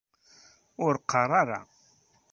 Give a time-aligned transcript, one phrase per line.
[0.85, 1.59] Ur qqar ara.